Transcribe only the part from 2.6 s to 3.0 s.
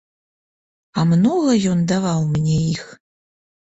іх?